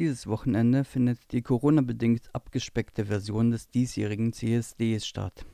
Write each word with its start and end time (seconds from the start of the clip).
Dieses 0.00 0.26
Wochenende 0.26 0.84
findet 0.84 1.30
die 1.30 1.42
Corona-bedingt 1.42 2.30
abgespeckte 2.32 3.04
Version 3.04 3.50
des 3.50 3.68
diesjährigen 3.68 4.32
CSDs 4.32 5.06
statt. 5.06 5.44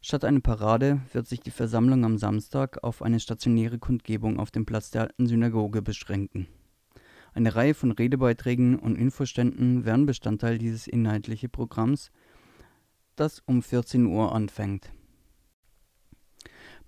Statt 0.00 0.24
einer 0.24 0.40
Parade 0.40 1.00
wird 1.12 1.28
sich 1.28 1.38
die 1.38 1.52
Versammlung 1.52 2.04
am 2.04 2.18
Samstag 2.18 2.82
auf 2.82 3.02
eine 3.02 3.20
stationäre 3.20 3.78
Kundgebung 3.78 4.40
auf 4.40 4.50
dem 4.50 4.66
Platz 4.66 4.90
der 4.90 5.02
alten 5.02 5.28
Synagoge 5.28 5.80
beschränken. 5.80 6.48
Eine 7.34 7.54
Reihe 7.54 7.74
von 7.74 7.92
Redebeiträgen 7.92 8.80
und 8.80 8.96
Infoständen 8.96 9.84
werden 9.84 10.06
Bestandteil 10.06 10.58
dieses 10.58 10.88
inhaltlichen 10.88 11.50
Programms, 11.50 12.10
das 13.14 13.44
um 13.46 13.62
14 13.62 14.06
Uhr 14.06 14.34
anfängt. 14.34 14.90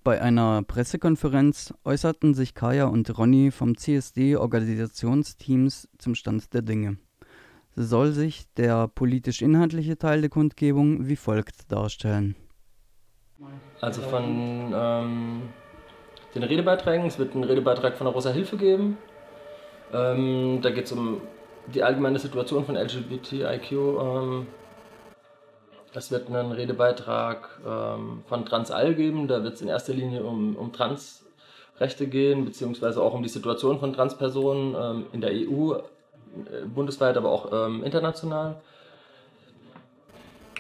Bei 0.07 0.23
einer 0.23 0.63
Pressekonferenz 0.63 1.75
äußerten 1.85 2.33
sich 2.35 2.55
Kaya 2.55 2.85
und 2.85 3.19
Ronny 3.19 3.51
vom 3.51 3.77
CSD-Organisationsteams 3.77 5.89
zum 5.99 6.15
Stand 6.15 6.55
der 6.55 6.63
Dinge. 6.63 6.99
So 7.75 7.83
soll 7.83 8.13
sich 8.13 8.45
der 8.55 8.87
politisch-inhaltliche 8.87 9.99
Teil 9.99 10.21
der 10.21 10.31
Kundgebung 10.31 11.09
wie 11.09 11.17
folgt 11.17 11.73
darstellen. 11.73 12.37
Also 13.81 14.01
von 14.03 14.73
ähm, 14.73 15.43
den 16.37 16.45
Redebeiträgen, 16.45 17.09
es 17.09 17.19
wird 17.19 17.35
einen 17.35 17.43
Redebeitrag 17.43 17.97
von 17.97 18.05
der 18.05 18.15
Rosa 18.15 18.31
Hilfe 18.31 18.57
geben. 18.57 18.99
Ähm, 19.93 20.61
da 20.63 20.71
geht 20.71 20.85
es 20.85 20.93
um 20.93 21.21
die 21.75 21.83
allgemeine 21.83 22.21
Situation 22.21 22.65
von 22.65 22.77
LGBTIQ. 22.77 23.73
Ähm, 23.73 24.47
es 25.97 26.11
wird 26.11 26.29
einen 26.29 26.53
Redebeitrag 26.53 27.49
ähm, 27.67 28.23
von 28.29 28.45
Transall 28.45 28.95
geben. 28.95 29.29
Da 29.29 29.43
wird 29.43 29.55
es 29.55 29.63
in 29.63 29.69
erster 29.69 29.95
Linie 29.95 30.23
um, 30.23 30.55
um 30.57 30.73
Transrechte 30.73 32.07
gehen, 32.07 32.45
beziehungsweise 32.45 33.03
auch 33.03 33.15
um 33.15 33.23
die 33.23 33.29
Situation 33.29 33.81
von 33.81 33.93
Transpersonen 33.93 34.75
ähm, 34.75 35.07
in 35.13 35.21
der 35.21 35.31
EU, 35.31 35.73
äh, 35.73 36.67
bundesweit, 36.67 37.17
aber 37.17 37.31
auch 37.31 37.51
ähm, 37.53 37.83
international. 37.83 38.57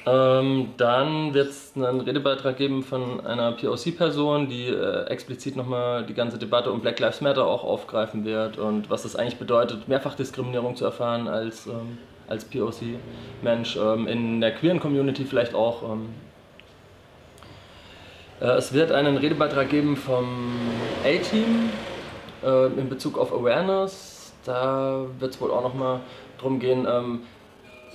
Ähm, 0.06 0.68
dann 0.76 1.34
wird 1.34 1.50
es 1.50 1.72
einen 1.74 2.00
Redebeitrag 2.00 2.56
geben 2.56 2.82
von 2.84 3.26
einer 3.26 3.52
POC-Person, 3.52 4.48
die 4.48 4.68
äh, 4.68 5.04
explizit 5.06 5.56
nochmal 5.56 6.06
die 6.06 6.14
ganze 6.14 6.38
Debatte 6.38 6.70
um 6.70 6.80
Black 6.80 7.00
Lives 7.00 7.20
Matter 7.20 7.44
auch 7.44 7.64
aufgreifen 7.64 8.24
wird 8.24 8.56
und 8.56 8.88
was 8.88 9.04
es 9.04 9.16
eigentlich 9.16 9.38
bedeutet, 9.38 9.88
Mehrfachdiskriminierung 9.88 10.76
zu 10.76 10.84
erfahren 10.84 11.26
als 11.26 11.66
ähm, 11.66 11.98
als 12.28 12.44
POC-Mensch, 12.44 13.76
ähm, 13.76 14.06
in 14.06 14.40
der 14.40 14.52
queeren 14.52 14.80
Community 14.80 15.24
vielleicht 15.24 15.54
auch. 15.54 15.82
Ähm. 15.82 16.08
Äh, 18.40 18.56
es 18.56 18.72
wird 18.72 18.92
einen 18.92 19.16
Redebeitrag 19.16 19.68
geben 19.68 19.96
vom 19.96 20.54
A-Team 21.04 21.70
äh, 22.44 22.66
in 22.66 22.88
Bezug 22.88 23.18
auf 23.18 23.32
Awareness. 23.32 24.32
Da 24.44 25.06
wird 25.18 25.34
es 25.34 25.40
wohl 25.40 25.50
auch 25.50 25.62
nochmal 25.62 26.00
darum 26.38 26.58
gehen, 26.58 26.86
ähm, 26.88 27.22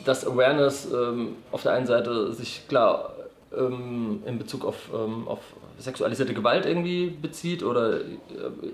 dass 0.05 0.25
Awareness 0.25 0.91
ähm, 0.91 1.35
auf 1.51 1.63
der 1.63 1.73
einen 1.73 1.85
Seite 1.85 2.33
sich 2.33 2.67
klar 2.67 3.13
ähm, 3.57 4.23
in 4.25 4.37
Bezug 4.37 4.65
auf, 4.65 4.89
ähm, 4.93 5.27
auf 5.27 5.39
sexualisierte 5.77 6.33
Gewalt 6.33 6.65
irgendwie 6.65 7.07
bezieht 7.07 7.63
oder 7.63 7.99
äh, 7.99 8.03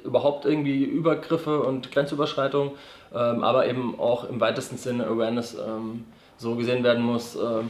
überhaupt 0.03 0.45
irgendwie 0.45 0.84
Übergriffe 0.84 1.61
und 1.61 1.92
Grenzüberschreitungen, 1.92 2.72
ähm, 3.14 3.44
aber 3.44 3.67
eben 3.67 4.00
auch 4.00 4.30
im 4.30 4.39
weitesten 4.39 4.78
Sinne 4.78 5.08
Awareness 5.08 5.56
ähm, 5.56 6.06
so 6.38 6.56
gesehen 6.56 6.84
werden 6.84 7.03
muss, 7.03 7.36
ähm, 7.36 7.69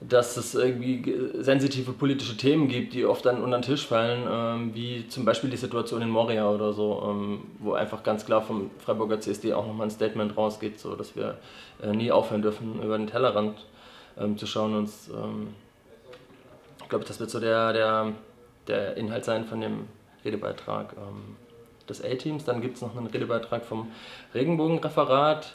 dass 0.00 0.36
es 0.36 0.54
irgendwie 0.54 1.12
sensitive 1.40 1.92
politische 1.92 2.36
Themen 2.36 2.68
gibt, 2.68 2.94
die 2.94 3.04
oft 3.04 3.26
dann 3.26 3.42
unter 3.42 3.58
den 3.58 3.62
Tisch 3.62 3.84
fallen, 3.86 4.26
ähm, 4.30 4.74
wie 4.74 5.08
zum 5.08 5.24
Beispiel 5.24 5.50
die 5.50 5.56
Situation 5.56 6.00
in 6.02 6.08
Moria 6.08 6.48
oder 6.48 6.72
so, 6.72 7.42
wo 7.58 7.72
einfach 7.72 8.04
ganz 8.04 8.24
klar 8.24 8.40
vom 8.40 8.70
Freiburger 8.78 9.20
CSD 9.20 9.52
auch 9.52 9.66
nochmal 9.66 9.88
ein 9.88 9.90
Statement 9.90 10.36
rausgeht, 10.36 10.78
so 10.78 10.94
dass 10.94 11.16
wir 11.16 11.38
äh, 11.82 11.92
nie 11.92 12.12
aufhören 12.12 12.42
dürfen, 12.42 12.80
über 12.80 12.96
den 12.96 13.08
Tellerrand 13.08 13.66
zu 14.36 14.46
schauen 14.46 14.74
und 14.74 14.88
ich 16.88 16.90
glaube, 16.90 17.04
das 17.04 17.20
wird 17.20 17.28
so 17.28 17.38
der, 17.38 17.74
der, 17.74 18.14
der 18.66 18.96
Inhalt 18.96 19.22
sein 19.22 19.44
von 19.44 19.60
dem 19.60 19.88
Redebeitrag 20.24 20.94
ähm, 20.96 21.36
des 21.86 22.02
A-Teams. 22.02 22.46
Dann 22.46 22.62
gibt 22.62 22.76
es 22.76 22.80
noch 22.80 22.96
einen 22.96 23.08
Redebeitrag 23.08 23.66
vom 23.66 23.92
Regenbogenreferat. 24.32 25.54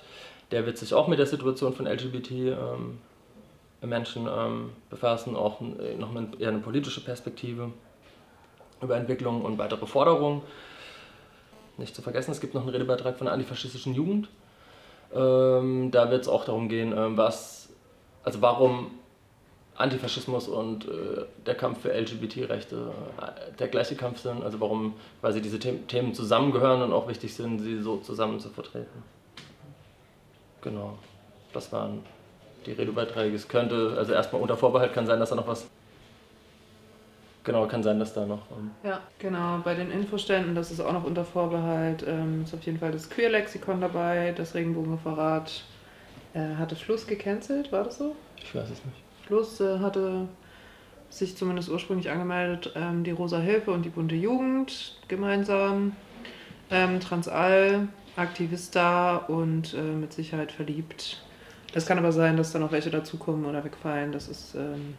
Der 0.52 0.68
wird 0.68 0.78
sich 0.78 0.94
auch 0.94 1.08
mit 1.08 1.18
der 1.18 1.26
Situation 1.26 1.74
von 1.74 1.88
LGBT-Menschen 1.88 4.28
ähm, 4.28 4.32
ähm, 4.32 4.70
befassen, 4.92 5.36
auch 5.36 5.60
äh, 5.60 5.96
noch 5.96 6.16
eine, 6.16 6.30
eher 6.38 6.50
eine 6.50 6.60
politische 6.60 7.04
Perspektive 7.04 7.72
über 8.80 8.96
Entwicklung 8.96 9.42
und 9.42 9.58
weitere 9.58 9.88
Forderungen. 9.88 10.44
Nicht 11.78 11.96
zu 11.96 12.04
vergessen, 12.04 12.30
es 12.30 12.42
gibt 12.42 12.54
noch 12.54 12.62
einen 12.62 12.70
Redebeitrag 12.70 13.18
von 13.18 13.26
der 13.26 13.34
antifaschistischen 13.34 13.96
Jugend. 13.96 14.30
Ähm, 15.12 15.90
da 15.90 16.12
wird 16.12 16.22
es 16.22 16.28
auch 16.28 16.46
darum 16.46 16.70
gehen, 16.70 16.96
ähm, 16.96 17.18
was, 17.18 17.70
also 18.24 18.40
warum 18.44 18.92
Antifaschismus 19.76 20.48
und 20.48 20.86
äh, 20.86 21.26
der 21.46 21.56
Kampf 21.56 21.82
für 21.82 21.94
LGBT-Rechte 21.94 22.92
äh, 23.20 23.58
der 23.58 23.68
gleiche 23.68 23.96
Kampf 23.96 24.20
sind, 24.20 24.44
also 24.44 24.60
warum 24.60 24.94
quasi 25.20 25.42
diese 25.42 25.60
The 25.60 25.80
Themen 25.88 26.14
zusammengehören 26.14 26.82
und 26.84 26.94
auch 26.94 27.08
wichtig 27.08 27.34
sind, 27.34 27.60
sie 27.60 27.82
so 27.82 27.98
zusammen 27.98 28.40
zu 28.40 28.50
vertreten. 28.50 29.04
Genau, 30.62 30.98
das 31.54 31.72
waren 31.72 32.04
die 32.66 32.72
Redebeiträge. 32.72 33.36
Es 33.36 33.48
könnte, 33.48 33.96
also 33.98 34.14
erstmal 34.14 34.42
unter 34.42 34.58
Vorbehalt 34.58 34.94
kann 34.94 35.06
sein, 35.06 35.20
dass 35.20 35.30
da 35.30 35.36
noch 35.36 35.48
was. 35.48 35.68
Genau, 37.44 37.68
kann 37.68 37.84
sein, 37.84 38.00
dass 38.00 38.14
da 38.14 38.26
noch. 38.26 38.50
Ähm 38.52 38.72
ja, 38.84 39.02
genau. 39.20 39.60
Bei 39.66 39.74
den 39.74 39.92
Infoständen, 39.92 40.56
das 40.56 40.72
ist 40.72 40.80
auch 40.80 40.94
noch 40.94 41.04
unter 41.04 41.26
Vorbehalt, 41.26 42.06
ähm, 42.08 42.44
ist 42.44 42.54
auf 42.54 42.64
jeden 42.64 42.80
Fall 42.80 42.92
das 42.92 43.10
Queer-Lexikon 43.10 43.82
dabei, 43.82 44.34
das 44.38 44.56
Regenbogenreferat. 44.56 45.64
Äh, 46.34 46.56
hatte 46.56 46.76
Fluss 46.76 47.06
gecancelt, 47.06 47.72
war 47.72 47.84
das 47.84 47.98
so? 47.98 48.16
Ich 48.38 48.56
weiß 48.56 48.70
es 48.70 48.86
nicht. 48.86 49.04
Plus 49.26 49.60
äh, 49.60 49.80
hatte 49.80 50.28
sich 51.10 51.38
zumindest 51.38 51.70
ursprünglich 51.70 52.10
angemeldet 52.10 52.74
ähm, 52.76 53.04
die 53.04 53.12
Rosa 53.12 53.38
Hilfe 53.38 53.72
und 53.72 53.84
die 53.84 53.90
Bunte 53.90 54.16
Jugend 54.16 54.98
gemeinsam. 55.08 55.96
Ähm, 56.72 57.00
Transall, 57.00 57.88
Aktivista 58.16 59.18
und 59.18 59.74
äh, 59.74 59.82
mit 59.82 60.14
Sicherheit 60.14 60.52
verliebt. 60.52 61.22
Es 61.74 61.86
kann 61.86 61.98
aber 61.98 62.12
sein, 62.12 62.38
dass 62.38 62.52
da 62.52 62.60
noch 62.60 62.72
welche 62.72 62.90
dazukommen 62.90 63.46
oder 63.46 63.64
wegfallen. 63.64 64.12
Das 64.12 64.28
ist 64.28 64.56
ähm, 64.56 64.96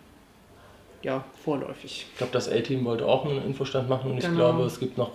ja 1.02 1.24
vorläufig. 1.42 2.06
Ich 2.12 2.18
glaube, 2.18 2.32
das 2.32 2.48
A-Team 2.48 2.84
wollte 2.84 3.06
auch 3.06 3.24
einen 3.24 3.42
Infostand 3.44 3.88
machen 3.88 4.12
und 4.12 4.18
genau. 4.18 4.32
ich 4.32 4.36
glaube, 4.36 4.64
es 4.64 4.80
gibt 4.80 4.98
noch 4.98 5.12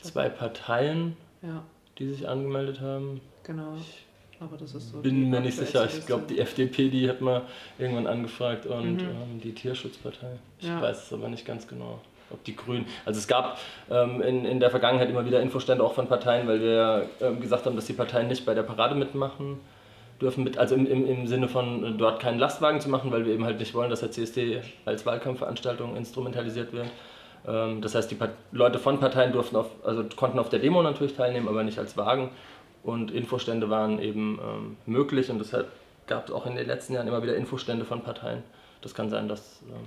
zwei 0.00 0.28
Parteien, 0.28 1.16
ja. 1.42 1.62
die 1.98 2.08
sich 2.08 2.28
angemeldet 2.28 2.80
haben. 2.80 3.20
Genau. 3.44 3.74
Ich 3.76 4.04
aber 4.42 4.56
das 4.56 4.74
ist 4.74 4.90
so. 4.90 4.98
Bin 4.98 5.30
mir 5.30 5.40
nicht 5.40 5.56
sicher. 5.56 5.86
Ich 5.86 6.06
glaube, 6.06 6.24
die 6.28 6.38
FDP, 6.38 6.88
die 6.88 7.08
hat 7.08 7.20
mal 7.20 7.42
irgendwann 7.78 8.06
angefragt 8.06 8.66
und 8.66 8.96
mhm. 8.96 9.00
ähm, 9.00 9.40
die 9.42 9.52
Tierschutzpartei. 9.52 10.38
Ich 10.58 10.68
ja. 10.68 10.80
weiß 10.80 11.06
es 11.06 11.12
aber 11.12 11.28
nicht 11.28 11.44
ganz 11.44 11.66
genau. 11.66 12.00
Ob 12.30 12.42
die 12.44 12.56
Grünen. 12.56 12.86
Also 13.04 13.18
es 13.18 13.28
gab 13.28 13.58
ähm, 13.90 14.22
in, 14.22 14.46
in 14.46 14.58
der 14.58 14.70
Vergangenheit 14.70 15.10
immer 15.10 15.26
wieder 15.26 15.42
Infostände 15.42 15.84
auch 15.84 15.92
von 15.92 16.06
Parteien, 16.06 16.48
weil 16.48 16.60
wir 16.62 17.08
ähm, 17.20 17.40
gesagt 17.40 17.66
haben, 17.66 17.76
dass 17.76 17.84
die 17.84 17.92
Parteien 17.92 18.28
nicht 18.28 18.46
bei 18.46 18.54
der 18.54 18.62
Parade 18.62 18.94
mitmachen 18.94 19.60
dürfen, 20.18 20.44
mit, 20.44 20.56
also 20.56 20.74
im, 20.74 20.86
im, 20.86 21.06
im 21.06 21.26
Sinne 21.26 21.48
von 21.48 21.84
äh, 21.84 21.92
dort 21.92 22.20
keinen 22.20 22.38
Lastwagen 22.38 22.80
zu 22.80 22.88
machen, 22.88 23.10
weil 23.10 23.26
wir 23.26 23.34
eben 23.34 23.44
halt 23.44 23.58
nicht 23.58 23.74
wollen, 23.74 23.90
dass 23.90 24.00
der 24.00 24.12
CSD 24.12 24.62
als 24.86 25.04
Wahlkampfveranstaltung 25.04 25.94
instrumentalisiert 25.94 26.72
wird. 26.72 26.86
Ähm, 27.46 27.82
das 27.82 27.94
heißt, 27.94 28.10
die 28.10 28.16
Leute 28.52 28.78
von 28.78 28.98
Parteien 28.98 29.32
durften 29.32 29.56
auf, 29.56 29.66
also 29.84 30.02
konnten 30.16 30.38
auf 30.38 30.48
der 30.48 30.60
Demo 30.60 30.82
natürlich 30.82 31.14
teilnehmen, 31.14 31.48
aber 31.48 31.64
nicht 31.64 31.78
als 31.78 31.98
Wagen 31.98 32.30
und 32.82 33.10
Infostände 33.10 33.70
waren 33.70 33.98
eben 33.98 34.38
ähm, 34.42 34.76
möglich 34.86 35.30
und 35.30 35.38
deshalb 35.38 35.70
gab 36.06 36.26
es 36.26 36.32
auch 36.32 36.46
in 36.46 36.56
den 36.56 36.66
letzten 36.66 36.94
Jahren 36.94 37.06
immer 37.06 37.22
wieder 37.22 37.36
Infostände 37.36 37.84
von 37.84 38.02
Parteien. 38.02 38.42
Das 38.80 38.94
kann 38.94 39.08
sein, 39.08 39.28
dass, 39.28 39.62
ähm, 39.68 39.86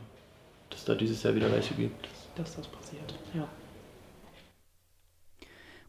dass 0.70 0.86
da 0.86 0.96
dieses 0.96 1.22
Jahr 1.24 1.36
wieder 1.36 1.52
welche 1.52 1.74
gibt. 1.74 2.08
Dass 2.36 2.56
das 2.56 2.68
passiert, 2.68 3.14
ja. 3.34 3.48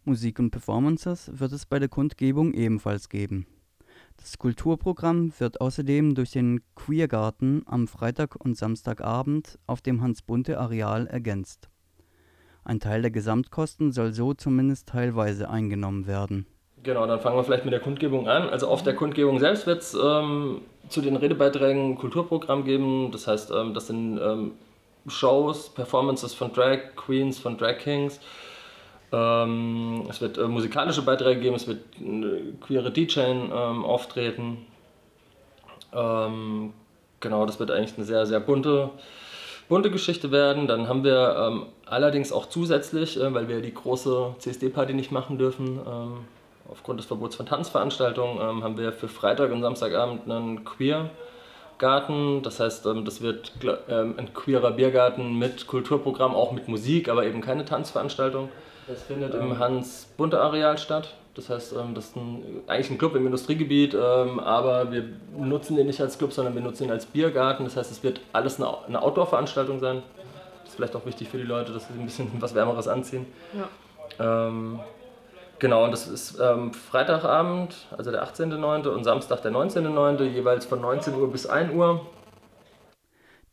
Musik 0.05 0.39
und 0.39 0.51
Performances 0.51 1.31
wird 1.35 1.51
es 1.51 1.67
bei 1.67 1.81
der 1.81 1.89
Kundgebung 1.89 2.55
ebenfalls 2.55 3.09
geben. 3.09 3.47
Das 4.17 4.39
Kulturprogramm 4.39 5.33
wird 5.39 5.61
außerdem 5.61 6.15
durch 6.15 6.31
den 6.31 6.61
Queergarten 6.75 7.63
am 7.67 7.89
Freitag 7.89 8.37
und 8.37 8.57
Samstagabend 8.57 9.59
auf 9.67 9.81
dem 9.83 10.01
Hans-Bunte-Areal 10.01 11.09
ergänzt. 11.09 11.69
Ein 12.65 12.81
Teil 12.81 13.03
der 13.03 13.11
Gesamtkosten 13.11 13.93
soll 13.93 14.13
so 14.13 14.33
zumindest 14.33 14.89
teilweise 14.89 15.51
eingenommen 15.51 16.07
werden. 16.07 16.47
Genau, 16.83 17.07
dann 17.07 17.21
fangen 17.21 17.37
wir 17.37 17.45
vielleicht 17.45 17.65
mit 17.65 17.73
der 17.73 17.81
Kundgebung 17.81 18.29
an. 18.29 18.49
Also 18.49 18.69
auf 18.69 18.83
der 18.83 18.95
Kundgebung 18.95 19.39
selbst 19.39 19.67
wird 19.67 19.83
es 19.83 19.95
ähm, 19.95 20.61
zu 20.89 21.01
den 21.01 21.17
Redebeiträgen 21.17 21.93
ein 21.93 21.99
Kulturprogramm 21.99 22.65
geben. 22.65 23.11
Das 23.11 23.27
heißt, 23.27 23.51
ähm, 23.51 23.75
das 23.75 23.89
sind 23.89 24.19
ähm, 24.19 24.53
Shows, 25.09 25.71
Performances 25.71 26.35
von 26.35 26.53
Drag 26.53 26.95
Queens, 26.97 27.39
von 27.39 27.57
Drag 27.57 27.79
Kings. 27.79 28.21
Ähm, 29.13 30.05
es 30.09 30.21
wird 30.21 30.37
äh, 30.37 30.49
musikalische 30.49 31.03
Beiträge 31.03 31.41
geben, 31.41 31.57
es 31.57 31.67
wird 31.67 31.81
äh, 32.01 32.53
queere 32.61 32.91
DJ 32.91 33.21
ähm, 33.21 33.85
auftreten. 33.85 34.67
Ähm, 35.93 36.73
genau, 37.21 37.47
das 37.47 37.59
wird 37.59 37.71
eigentlich 37.71 37.97
eine 37.97 38.05
sehr, 38.05 38.27
sehr 38.27 38.41
bunte, 38.41 38.91
bunte 39.69 39.91
Geschichte 39.91 40.33
werden. 40.33 40.67
Dann 40.67 40.89
haben 40.89 41.05
wir 41.05 41.69
allerdings 41.87 42.33
auch 42.33 42.47
zusätzlich, 42.47 43.19
äh, 43.19 43.33
weil 43.33 43.49
wir 43.49 43.61
die 43.61 43.75
große 43.75 44.35
CSD-Party 44.39 44.93
nicht 44.93 45.13
machen 45.13 45.39
dürfen, 45.39 45.81
aufgrund 46.71 47.01
des 47.01 47.07
Verbots 47.07 47.37
von 47.37 47.47
Tanzveranstaltungen 47.47 48.39
ähm, 48.41 48.65
haben 48.65 48.79
wir 48.79 48.93
für 48.93 49.09
Freitag 49.09 49.53
und 49.53 49.63
Samstagabend 49.63 50.31
einen 50.31 50.65
Queer-Garten. 50.65 52.43
Das 52.43 52.61
heißt, 52.61 52.87
ähm, 52.87 53.05
das 53.05 53.21
wird 53.21 53.53
ähm, 53.89 54.15
ein 54.17 54.33
queerer 54.35 54.73
Biergarten 54.73 55.39
mit 55.39 55.67
Kulturprogramm, 55.67 56.35
auch 56.35 56.53
mit 56.53 56.69
Musik, 56.69 57.09
aber 57.09 57.25
eben 57.25 57.41
keine 57.41 57.65
Tanzveranstaltung. 57.65 58.49
Das 58.87 59.03
findet 59.03 59.35
im 59.35 59.59
Hans-Bunte-Areal 59.59 60.79
statt. 60.79 61.15
Das 61.35 61.51
heißt, 61.51 61.75
ähm, 61.75 61.95
das 61.95 62.07
ist 62.07 62.17
ein, 62.17 62.63
eigentlich 62.67 62.91
ein 62.91 62.99
Club 62.99 63.15
im 63.15 63.27
Industriegebiet, 63.27 63.95
ähm, 63.95 64.41
aber 64.41 64.91
wir 64.91 65.05
nutzen 65.37 65.77
den 65.77 65.87
nicht 65.87 66.01
als 66.01 66.17
Club, 66.17 66.33
sondern 66.33 66.55
wir 66.55 66.63
nutzen 66.63 66.85
ihn 66.85 66.91
als 66.91 67.05
Biergarten. 67.05 67.65
Das 67.65 67.77
heißt, 67.77 67.91
es 67.91 68.03
wird 68.03 68.21
alles 68.33 68.59
eine, 68.59 68.73
eine 68.87 69.03
Outdoor-Veranstaltung 69.03 69.79
sein. 69.81 70.03
Das 70.63 70.71
ist 70.71 70.77
vielleicht 70.77 70.97
auch 70.97 71.05
wichtig 71.05 71.29
für 71.29 71.37
die 71.37 71.45
Leute, 71.45 71.73
dass 71.73 71.89
sie 71.89 71.95
ein 71.95 72.07
bisschen 72.07 72.31
was 72.41 72.55
Wärmeres 72.55 72.89
anziehen. 72.89 73.27
Ja. 74.19 74.49
Genau, 75.59 75.85
und 75.85 75.91
das 75.91 76.07
ist 76.07 76.39
ähm, 76.39 76.73
Freitagabend, 76.75 77.87
also 77.97 78.11
der 78.11 78.25
18.09. 78.25 78.89
und 78.89 79.05
Samstag 79.05 79.43
der 79.43 79.53
19.09., 79.53 80.25
jeweils 80.25 80.67
von 80.67 80.81
19 80.81 81.15
Uhr 81.15 81.31
bis 81.31 81.47
1 81.47 81.73
Uhr. 81.73 82.07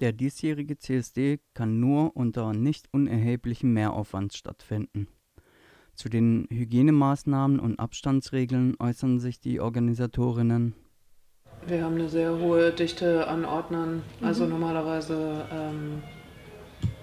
Der 0.02 0.12
diesjährige 0.12 0.78
CSD 0.78 1.40
kann 1.54 1.80
nur 1.80 2.16
unter 2.18 2.52
nicht 2.52 2.88
unerheblichem 2.92 3.72
Mehraufwand 3.72 4.34
stattfinden. 4.34 5.08
Zu 5.96 6.10
den 6.10 6.48
Hygienemaßnahmen 6.50 7.60
und 7.60 7.80
Abstandsregeln 7.80 8.76
äußern 8.80 9.20
sich 9.20 9.40
die 9.40 9.62
Organisatorinnen. 9.62 10.74
Wir 11.68 11.86
haben 11.86 11.96
eine 11.96 12.10
sehr 12.10 12.38
hohe 12.38 12.72
Dichte 12.72 13.28
an 13.28 13.46
Ordnern. 13.46 14.02
Also 14.22 14.44
mhm. 14.44 14.50
normalerweise 14.50 15.46
ähm, 15.52 16.04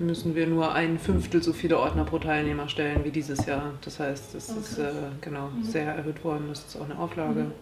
müssen 0.00 0.34
wir 0.34 0.46
nur 0.46 0.72
ein 0.72 0.98
Fünftel 0.98 1.42
so 1.42 1.52
viele 1.52 1.78
Ordner 1.78 2.04
pro 2.04 2.18
Teilnehmer 2.18 2.68
stellen 2.68 3.04
wie 3.04 3.10
dieses 3.10 3.46
Jahr. 3.46 3.74
Das 3.84 4.00
heißt, 4.00 4.34
es 4.34 4.50
okay. 4.50 4.60
ist 4.60 4.78
äh, 4.78 4.92
genau 5.20 5.48
mhm. 5.48 5.62
sehr 5.62 5.94
erhöht 5.94 6.24
worden. 6.24 6.46
Das 6.48 6.64
ist 6.64 6.76
auch 6.76 6.84
eine 6.84 6.98
Auflage. 6.98 7.40
Mhm. 7.40 7.52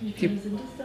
Wie 0.00 0.12
viele 0.12 0.38
sind 0.38 0.54
es 0.54 0.76
da? 0.78 0.84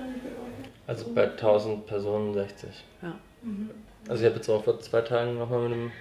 Also 0.87 1.13
bei 1.13 1.29
1000 1.31 1.85
Personen 1.85 2.33
60. 2.33 2.69
Ja. 3.01 3.13
Mhm. 3.41 3.69
Also 4.07 4.21
ich 4.23 4.27
habe 4.27 4.35
jetzt 4.37 4.49
auch 4.49 4.63
vor 4.63 4.79
zwei 4.79 5.01
Tagen 5.01 5.37
nochmal 5.37 5.61
mit 5.61 5.73
einem 5.73 5.91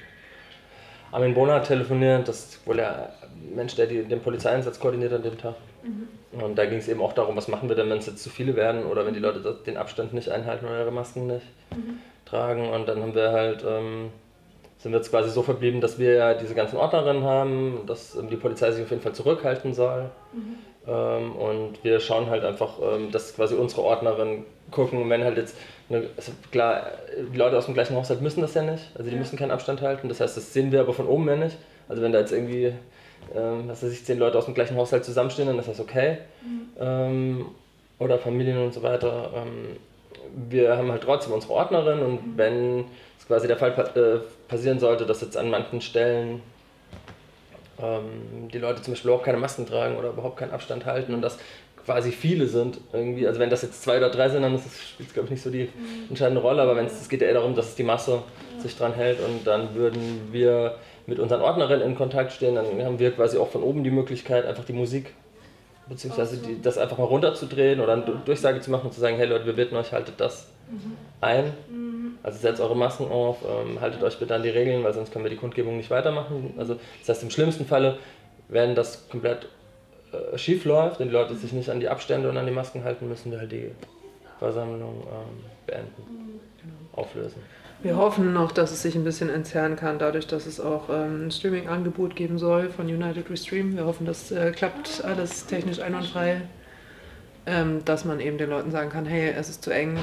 Armin 1.12 1.34
Bohner 1.34 1.62
telefoniert, 1.62 2.26
das 2.26 2.40
ist 2.40 2.66
wohl 2.66 2.76
der 2.76 3.14
Mensch, 3.54 3.76
der 3.76 3.86
die, 3.86 4.02
den 4.02 4.20
Polizeieinsatz 4.20 4.80
koordiniert 4.80 5.12
an 5.12 5.22
dem 5.22 5.38
Tag. 5.38 5.54
Mhm. 5.84 6.42
Und 6.42 6.58
da 6.58 6.66
ging 6.66 6.78
es 6.78 6.88
eben 6.88 7.00
auch 7.00 7.12
darum, 7.12 7.36
was 7.36 7.46
machen 7.46 7.68
wir 7.68 7.76
denn, 7.76 7.88
wenn 7.88 7.98
es 7.98 8.06
jetzt 8.06 8.22
zu 8.22 8.30
viele 8.30 8.56
werden 8.56 8.84
oder 8.84 9.06
wenn 9.06 9.14
die 9.14 9.20
Leute 9.20 9.56
den 9.64 9.76
Abstand 9.76 10.12
nicht 10.12 10.28
einhalten 10.28 10.66
oder 10.66 10.80
ihre 10.80 10.90
Masken 10.90 11.28
nicht 11.28 11.46
mhm. 11.70 11.98
tragen. 12.24 12.68
Und 12.68 12.88
dann 12.88 13.00
haben 13.00 13.14
wir 13.14 13.30
halt, 13.30 13.64
ähm, 13.66 14.10
sind 14.84 14.92
wir 14.92 14.98
jetzt 14.98 15.10
quasi 15.10 15.30
so 15.30 15.42
verblieben, 15.42 15.80
dass 15.80 15.98
wir 15.98 16.12
ja 16.12 16.34
diese 16.34 16.54
ganzen 16.54 16.76
Ordnerinnen 16.76 17.24
haben, 17.24 17.80
dass 17.86 18.14
ähm, 18.14 18.30
die 18.30 18.36
Polizei 18.36 18.70
sich 18.70 18.84
auf 18.84 18.90
jeden 18.90 19.02
Fall 19.02 19.14
zurückhalten 19.14 19.74
soll. 19.74 20.10
Mhm. 20.32 20.54
Ähm, 20.86 21.32
und 21.36 21.82
wir 21.82 21.98
schauen 21.98 22.30
halt 22.30 22.44
einfach, 22.44 22.78
ähm, 22.80 23.10
dass 23.10 23.34
quasi 23.34 23.56
unsere 23.56 23.82
Ordnerinnen 23.82 24.44
gucken, 24.70 25.10
wenn 25.10 25.24
halt 25.24 25.38
jetzt 25.38 25.56
Ne, 25.88 26.08
also 26.16 26.32
klar, 26.50 26.92
die 27.32 27.36
Leute 27.36 27.58
aus 27.58 27.66
dem 27.66 27.74
gleichen 27.74 27.94
Haushalt 27.94 28.22
müssen 28.22 28.40
das 28.40 28.54
ja 28.54 28.62
nicht, 28.62 28.84
also 28.94 29.10
die 29.10 29.16
müssen 29.16 29.38
keinen 29.38 29.50
Abstand 29.50 29.82
halten. 29.82 30.08
Das 30.08 30.20
heißt, 30.20 30.36
das 30.36 30.52
sehen 30.52 30.72
wir 30.72 30.80
aber 30.80 30.94
von 30.94 31.06
oben 31.06 31.28
ja 31.28 31.36
nicht. 31.36 31.58
Also 31.88 32.00
wenn 32.00 32.12
da 32.12 32.20
jetzt 32.20 32.32
irgendwie, 32.32 32.72
ähm, 33.34 33.64
was 33.66 33.82
weiß 33.82 33.92
ich, 33.92 34.04
zehn 34.04 34.18
Leute 34.18 34.38
aus 34.38 34.46
dem 34.46 34.54
gleichen 34.54 34.76
Haushalt 34.78 35.04
zusammenstehen, 35.04 35.46
dann 35.46 35.58
ist 35.58 35.68
das 35.68 35.80
okay. 35.80 36.18
Mhm. 36.42 36.68
Ähm, 36.80 37.46
oder 37.98 38.18
Familien 38.18 38.58
und 38.64 38.72
so 38.72 38.82
weiter. 38.82 39.30
Wir 40.48 40.76
haben 40.76 40.90
halt 40.90 41.02
trotzdem 41.02 41.32
unsere 41.32 41.52
Ordnerin 41.52 42.00
und 42.00 42.26
mhm. 42.26 42.32
wenn 42.36 42.84
es 43.18 43.26
quasi 43.26 43.46
der 43.46 43.56
Fall 43.56 43.72
äh, 43.94 44.48
passieren 44.48 44.78
sollte, 44.78 45.06
dass 45.06 45.20
jetzt 45.20 45.36
an 45.36 45.50
manchen 45.50 45.80
Stellen 45.80 46.42
ähm, 47.80 48.48
die 48.52 48.58
Leute 48.58 48.82
zum 48.82 48.94
Beispiel 48.94 49.10
auch 49.10 49.22
keine 49.22 49.38
Masken 49.38 49.66
tragen 49.66 49.96
oder 49.96 50.10
überhaupt 50.10 50.36
keinen 50.36 50.52
Abstand 50.52 50.84
halten 50.86 51.14
und 51.14 51.22
das 51.22 51.38
quasi 51.84 52.12
viele 52.12 52.46
sind 52.46 52.80
irgendwie. 52.92 53.26
Also 53.26 53.40
wenn 53.40 53.50
das 53.50 53.62
jetzt 53.62 53.82
zwei 53.82 53.98
oder 53.98 54.10
drei 54.10 54.28
sind, 54.28 54.42
dann 54.42 54.58
spielt 54.58 55.08
es 55.08 55.14
glaube 55.14 55.26
ich 55.26 55.32
nicht 55.32 55.42
so 55.42 55.50
die 55.50 55.64
mhm. 55.64 56.08
entscheidende 56.08 56.40
Rolle, 56.40 56.62
aber 56.62 56.76
wenn 56.76 56.86
es 56.86 57.08
geht 57.08 57.20
ja 57.20 57.28
eher 57.28 57.34
darum, 57.34 57.54
dass 57.54 57.74
die 57.74 57.82
Masse 57.82 58.22
sich 58.58 58.76
dran 58.76 58.94
hält 58.94 59.18
und 59.20 59.46
dann 59.46 59.74
würden 59.74 60.28
wir 60.32 60.76
mit 61.06 61.18
unseren 61.18 61.42
Ordnerinnen 61.42 61.86
in 61.86 61.96
Kontakt 61.96 62.32
stehen, 62.32 62.54
dann 62.54 62.82
haben 62.82 62.98
wir 62.98 63.10
quasi 63.10 63.36
auch 63.36 63.50
von 63.50 63.62
oben 63.62 63.84
die 63.84 63.90
Möglichkeit, 63.90 64.46
einfach 64.46 64.64
die 64.64 64.72
Musik 64.72 65.12
beziehungsweise 65.88 66.38
die, 66.38 66.60
das 66.60 66.78
einfach 66.78 66.98
mal 66.98 67.04
runterzudrehen 67.04 67.80
oder 67.80 67.94
eine 67.94 68.02
Durchsage 68.24 68.60
zu 68.60 68.70
machen 68.70 68.86
und 68.86 68.92
zu 68.92 69.00
sagen, 69.00 69.16
hey 69.16 69.26
Leute, 69.26 69.46
wir 69.46 69.52
bitten 69.54 69.76
euch, 69.76 69.92
haltet 69.92 70.14
das 70.18 70.48
mhm. 70.70 70.96
ein. 71.20 71.52
Mhm. 71.68 72.18
Also 72.22 72.38
setzt 72.38 72.60
eure 72.60 72.76
Masken 72.76 73.08
auf, 73.08 73.38
ähm, 73.42 73.80
haltet 73.80 74.02
euch 74.02 74.18
bitte 74.18 74.34
an 74.34 74.42
die 74.42 74.48
Regeln, 74.48 74.82
weil 74.82 74.94
sonst 74.94 75.12
können 75.12 75.24
wir 75.24 75.30
die 75.30 75.36
Kundgebung 75.36 75.76
nicht 75.76 75.90
weitermachen. 75.90 76.54
Also 76.56 76.76
das 77.00 77.10
heißt, 77.10 77.22
im 77.22 77.30
schlimmsten 77.30 77.66
Falle 77.66 77.98
werden 78.48 78.74
das 78.74 79.08
komplett 79.08 79.48
äh, 80.12 80.38
schief 80.38 80.64
läuft 80.64 81.00
und 81.00 81.08
die 81.08 81.12
Leute 81.12 81.34
sich 81.34 81.52
nicht 81.52 81.68
an 81.68 81.80
die 81.80 81.88
Abstände 81.88 82.28
und 82.28 82.36
an 82.36 82.46
die 82.46 82.52
Masken 82.52 82.84
halten, 82.84 83.08
müssen 83.08 83.30
wir 83.30 83.40
halt 83.40 83.52
die 83.52 83.70
Versammlung 84.38 85.02
ähm, 85.02 85.44
beenden, 85.66 86.40
genau. 86.60 87.02
auflösen. 87.02 87.42
Wir 87.84 87.98
hoffen 87.98 88.32
noch, 88.32 88.50
dass 88.50 88.72
es 88.72 88.80
sich 88.80 88.94
ein 88.94 89.04
bisschen 89.04 89.28
entzerren 89.28 89.76
kann, 89.76 89.98
dadurch, 89.98 90.26
dass 90.26 90.46
es 90.46 90.58
auch 90.58 90.88
ähm, 90.88 91.26
ein 91.26 91.30
Streaming-Angebot 91.30 92.16
geben 92.16 92.38
soll 92.38 92.70
von 92.70 92.86
United 92.86 93.28
Restream. 93.28 93.76
Wir 93.76 93.84
hoffen, 93.84 94.06
das 94.06 94.32
äh, 94.32 94.52
klappt 94.52 95.04
alles 95.04 95.44
technisch 95.44 95.80
einwandfrei, 95.80 96.40
ähm, 97.44 97.84
dass 97.84 98.06
man 98.06 98.20
eben 98.20 98.38
den 98.38 98.48
Leuten 98.48 98.70
sagen 98.70 98.88
kann, 98.88 99.04
hey, 99.04 99.34
es 99.38 99.50
ist 99.50 99.62
zu 99.62 99.70
eng, 99.70 99.98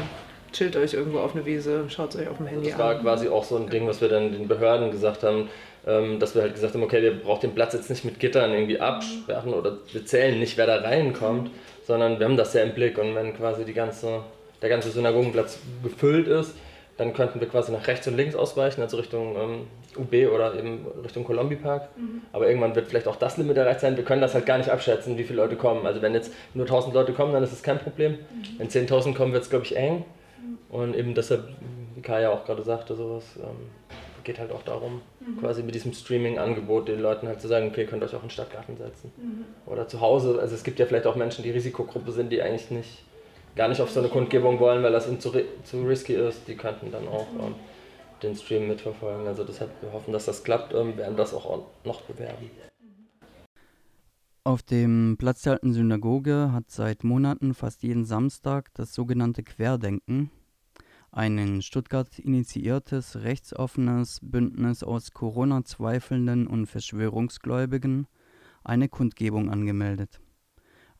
chillt 0.53 0.75
euch 0.75 0.93
irgendwo 0.93 1.21
auf 1.21 1.33
eine 1.33 1.43
Wiese, 1.47 1.85
schaut 1.89 2.13
es 2.13 2.21
euch 2.21 2.27
auf 2.27 2.37
dem 2.37 2.45
Handy 2.45 2.71
an. 2.71 2.77
Das 2.77 2.87
war 2.87 2.99
quasi 2.99 3.29
auch 3.29 3.43
so 3.43 3.57
ein 3.57 3.67
Ding, 3.67 3.87
was 3.87 3.99
wir 3.99 4.09
dann 4.09 4.31
den 4.31 4.47
Behörden 4.47 4.91
gesagt 4.91 5.23
haben, 5.23 5.49
ähm, 5.87 6.19
dass 6.19 6.35
wir 6.35 6.43
halt 6.43 6.53
gesagt 6.53 6.75
haben, 6.75 6.83
okay, 6.83 7.03
ihr 7.03 7.19
braucht 7.19 7.41
den 7.41 7.55
Platz 7.55 7.73
jetzt 7.73 7.89
nicht 7.89 8.05
mit 8.05 8.19
Gittern 8.19 8.53
irgendwie 8.53 8.79
absperren 8.79 9.55
oder 9.55 9.79
wir 9.91 10.05
zählen 10.05 10.39
nicht, 10.39 10.55
wer 10.55 10.67
da 10.67 10.75
reinkommt, 10.75 11.49
sondern 11.87 12.19
wir 12.19 12.27
haben 12.27 12.37
das 12.37 12.53
ja 12.53 12.61
im 12.61 12.75
Blick 12.75 12.99
und 12.99 13.15
wenn 13.15 13.35
quasi 13.35 13.65
die 13.65 13.73
ganze, 13.73 14.19
der 14.61 14.69
ganze 14.69 14.91
Synagogenplatz 14.91 15.57
gefüllt 15.81 16.27
ist, 16.27 16.53
dann 17.01 17.13
könnten 17.13 17.39
wir 17.39 17.48
quasi 17.48 17.71
nach 17.71 17.88
rechts 17.88 18.07
und 18.07 18.15
links 18.15 18.36
ausweichen, 18.36 18.80
also 18.80 18.98
Richtung 18.98 19.36
ähm, 19.36 19.68
UB 19.98 20.31
oder 20.31 20.53
eben 20.53 20.86
Richtung 21.03 21.24
Colombi 21.24 21.56
Park. 21.56 21.89
Mhm. 21.98 22.21
Aber 22.31 22.48
irgendwann 22.48 22.75
wird 22.75 22.89
vielleicht 22.89 23.07
auch 23.07 23.15
das 23.15 23.38
Limit 23.38 23.57
erreicht 23.57 23.80
sein. 23.80 23.98
Wir 23.98 24.03
können 24.03 24.21
das 24.21 24.36
halt 24.36 24.45
gar 24.45 24.59
nicht 24.59 24.69
abschätzen, 24.69 25.18
wie 25.18 25.24
viele 25.24 25.42
Leute 25.42 25.56
kommen. 25.56 25.88
Also 25.88 26.03
wenn 26.03 26.13
jetzt 26.13 26.31
nur 26.53 26.65
1000 26.65 26.94
Leute 26.94 27.13
kommen, 27.13 27.33
dann 27.33 27.42
ist 27.42 27.53
es 27.53 27.63
kein 27.63 27.80
Problem. 27.80 28.12
Mhm. 28.12 28.59
Wenn 28.59 28.68
10.000 28.68 29.15
kommen, 29.15 29.33
wird 29.33 29.42
es, 29.42 29.50
glaube 29.50 29.65
ich, 29.65 29.75
eng. 29.75 30.06
Mhm. 30.39 30.57
Und 30.69 30.95
eben 30.95 31.15
deshalb, 31.15 31.50
wie 31.95 32.01
Kaya 32.01 32.30
auch 32.30 32.45
gerade 32.45 32.62
sagte, 32.62 32.94
sowas 32.94 33.24
ähm, 33.38 33.69
geht 34.24 34.38
halt 34.38 34.51
auch 34.51 34.62
darum, 34.62 35.01
mhm. 35.21 35.39
quasi 35.39 35.63
mit 35.63 35.74
diesem 35.74 35.94
Streaming-Angebot 35.94 36.88
den 36.88 37.00
Leuten 37.00 37.27
halt 37.27 37.42
zu 37.42 37.48
sagen, 37.48 37.69
okay, 37.69 37.88
könnt 37.88 38.03
ihr 38.03 38.06
euch 38.06 38.15
auch 38.15 38.21
in 38.21 38.27
den 38.27 38.33
Stadtgarten 38.33 38.77
setzen. 38.77 39.12
Mhm. 39.18 39.45
Oder 39.65 39.88
zu 39.88 40.01
Hause. 40.01 40.38
Also 40.39 40.53
es 40.53 40.63
gibt 40.63 40.77
ja 40.77 40.86
vielleicht 40.86 41.07
auch 41.07 41.15
Menschen, 41.15 41.42
die 41.42 41.50
Risikogruppe 41.50 42.12
sind, 42.12 42.31
die 42.31 42.44
eigentlich 42.44 42.69
nicht 42.69 43.03
gar 43.55 43.67
nicht 43.67 43.81
auf 43.81 43.91
so 43.91 44.00
eine 44.00 44.10
Kundgebung 44.10 44.60
wollen, 44.60 44.84
weil 44.84 44.91
das 44.91 45.08
ihnen 45.08 45.20
zu, 45.20 45.31
zu 45.63 45.84
risky 45.84 46.13
ist. 46.13 46.48
Die 46.48 46.55
könnten 46.55 46.91
dann 46.91 47.08
auch 47.08 47.27
ähm, 47.39 47.55
den 48.24 48.36
Stream 48.36 48.67
mitverfolgen. 48.67 49.27
Also 49.27 49.43
deshalb 49.43 49.72
wir 49.81 49.91
hoffen, 49.91 50.13
dass 50.13 50.25
das 50.25 50.43
klappt, 50.43 50.74
ähm, 50.74 50.98
werden 50.98 51.17
das 51.17 51.34
auch 51.34 51.65
noch 51.84 52.01
bewerben. 52.01 52.50
Auf 54.43 54.63
dem 54.63 55.17
Platz 55.20 55.43
der 55.43 55.53
alten 55.53 55.72
Synagoge 55.72 56.51
hat 56.51 56.72
seit 56.72 57.03
Monaten 57.03 57.53
fast 57.53 57.84
jeden 57.84 58.05
Samstag 58.05 58.74
das 58.74 58.91
sogenannte 58.91 59.43
Querdenken, 59.43 60.31
ein 61.12 61.38
in 61.38 61.62
Stuttgart 61.62 62.17
initiiertes 62.17 63.22
rechtsoffenes 63.22 64.20
Bündnis 64.24 64.81
aus 64.81 65.12
Corona-Zweifelnden 65.12 66.48
und 66.48 66.65
Verschwörungsgläubigen, 66.65 68.08
eine 68.63 68.89
Kundgebung 68.89 69.51
angemeldet. 69.51 70.20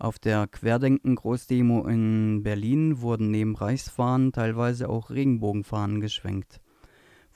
Auf 0.01 0.17
der 0.17 0.48
Querdenken-Großdemo 0.48 1.88
in 1.88 2.41
Berlin 2.41 3.01
wurden 3.01 3.29
neben 3.29 3.55
Reichsfahnen 3.55 4.31
teilweise 4.31 4.89
auch 4.89 5.12
Regenbogenfahnen 5.12 6.01
geschwenkt, 6.01 6.60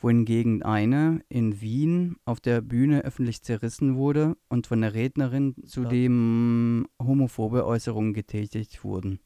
wohingegen 0.02 0.64
eine 0.64 1.22
in 1.30 1.62
Wien 1.62 2.16
auf 2.26 2.40
der 2.40 2.62
Bühne 2.62 3.02
öffentlich 3.04 3.44
zerrissen 3.44 3.98
wurde 3.98 4.36
und 4.50 4.66
von 4.66 4.82
der 4.82 4.96
Rednerin 4.96 5.54
zudem 5.68 6.88
homophobe 7.00 7.68
Äußerungen 7.68 8.16
getätigt 8.16 8.84
wurden. 8.84 9.20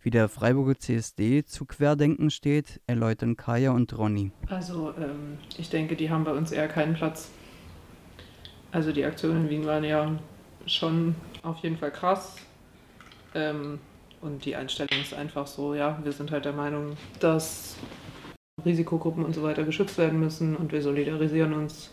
Wie 0.00 0.10
der 0.10 0.28
Freiburger 0.28 0.78
CSD 0.78 1.44
zu 1.44 1.64
Querdenken 1.64 2.30
steht, 2.30 2.80
erläutern 2.86 3.34
Kaya 3.34 3.72
und 3.72 3.98
Ronny. 3.98 4.30
Also 4.46 4.94
ähm, 4.96 5.38
ich 5.58 5.70
denke, 5.70 5.96
die 5.96 6.08
haben 6.08 6.22
bei 6.22 6.32
uns 6.32 6.52
eher 6.52 6.68
keinen 6.68 6.94
Platz. 6.94 7.32
Also 8.70 8.92
die 8.92 9.04
Aktionen 9.04 9.46
in 9.46 9.50
Wien 9.50 9.66
waren 9.66 9.82
ja 9.82 10.16
schon 10.66 11.14
auf 11.42 11.58
jeden 11.58 11.76
Fall 11.76 11.90
krass. 11.90 12.36
Ähm, 13.34 13.78
und 14.20 14.44
die 14.44 14.56
Einstellung 14.56 15.00
ist 15.02 15.12
einfach 15.12 15.46
so, 15.46 15.74
ja, 15.74 15.98
wir 16.02 16.12
sind 16.12 16.30
halt 16.30 16.44
der 16.44 16.52
Meinung, 16.52 16.96
dass 17.20 17.76
Risikogruppen 18.64 19.24
und 19.24 19.34
so 19.34 19.42
weiter 19.42 19.64
geschützt 19.64 19.98
werden 19.98 20.18
müssen 20.18 20.56
und 20.56 20.72
wir 20.72 20.80
solidarisieren 20.80 21.52
uns 21.52 21.90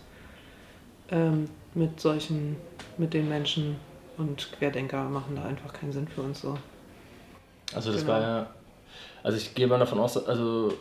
ähm, 1.09 1.49
mit 1.73 1.99
solchen, 1.99 2.55
mit 2.97 3.13
den 3.13 3.27
Menschen 3.27 3.75
und 4.17 4.51
Querdenker 4.53 5.03
machen 5.09 5.35
da 5.35 5.43
einfach 5.43 5.73
keinen 5.73 5.91
Sinn 5.91 6.07
für 6.07 6.21
uns 6.21 6.41
so. 6.41 6.57
Also 7.73 7.91
das 7.91 8.01
genau. 8.01 8.13
war 8.13 8.21
ja, 8.21 8.47
also 9.23 9.37
ich 9.37 9.53
gehe 9.55 9.67
mal 9.67 9.79
davon 9.79 9.99
aus, 9.99 10.25
also 10.25 10.73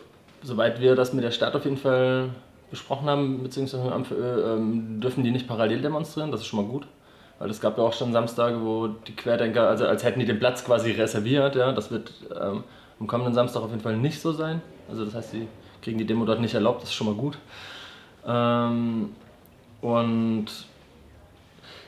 soweit 0.43 0.79
wir 0.79 0.95
das 0.95 1.13
mit 1.13 1.23
der 1.23 1.31
Stadt 1.31 1.55
auf 1.55 1.65
jeden 1.65 1.77
Fall 1.77 2.29
besprochen 2.69 3.09
haben, 3.09 3.43
beziehungsweise 3.43 3.83
mit 3.83 3.91
dem 3.91 3.95
Amt 3.95 4.07
für 4.07 4.15
Öl, 4.15 4.57
ähm, 4.57 5.01
dürfen 5.01 5.23
die 5.23 5.31
nicht 5.31 5.47
parallel 5.47 5.81
demonstrieren, 5.81 6.31
das 6.31 6.41
ist 6.41 6.47
schon 6.47 6.63
mal 6.63 6.71
gut. 6.71 6.87
Weil 7.41 7.49
es 7.49 7.59
gab 7.59 7.79
ja 7.79 7.83
auch 7.83 7.93
schon 7.93 8.13
Samstage, 8.13 8.61
wo 8.61 8.87
die 8.87 9.15
Querdenker, 9.15 9.67
also 9.67 9.87
als 9.87 10.03
hätten 10.03 10.19
die 10.19 10.27
den 10.27 10.37
Platz 10.37 10.63
quasi 10.63 10.91
reserviert. 10.91 11.55
Ja? 11.55 11.71
Das 11.71 11.89
wird 11.89 12.13
ähm, 12.39 12.63
am 12.99 13.07
kommenden 13.07 13.33
Samstag 13.33 13.63
auf 13.63 13.71
jeden 13.71 13.81
Fall 13.81 13.97
nicht 13.97 14.21
so 14.21 14.31
sein. 14.31 14.61
Also 14.87 15.05
das 15.05 15.15
heißt, 15.15 15.31
sie 15.31 15.47
kriegen 15.81 15.97
die 15.97 16.05
Demo 16.05 16.23
dort 16.25 16.39
nicht 16.39 16.53
erlaubt, 16.53 16.83
das 16.83 16.89
ist 16.89 16.95
schon 16.95 17.07
mal 17.07 17.15
gut. 17.15 17.39
Ähm, 18.27 19.15
und 19.81 20.45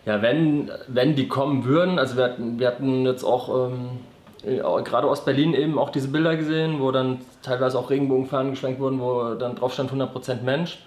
ja, 0.07 0.23
wenn, 0.23 0.71
wenn 0.87 1.15
die 1.15 1.27
kommen 1.27 1.65
würden, 1.65 1.99
also 1.99 2.17
wir 2.17 2.23
hatten, 2.23 2.57
wir 2.57 2.65
hatten 2.65 3.05
jetzt 3.05 3.23
auch 3.23 3.69
ähm, 3.69 3.99
gerade 4.41 5.07
Ostberlin 5.07 5.53
eben 5.53 5.77
auch 5.77 5.91
diese 5.91 6.07
Bilder 6.07 6.35
gesehen, 6.35 6.79
wo 6.79 6.89
dann 6.89 7.19
teilweise 7.43 7.77
auch 7.77 7.91
Regenbogenfahnen 7.91 8.53
geschwenkt 8.53 8.79
wurden, 8.79 8.99
wo 8.99 9.35
dann 9.35 9.55
drauf 9.55 9.75
stand 9.75 9.91
100% 9.91 10.41
Mensch. 10.41 10.79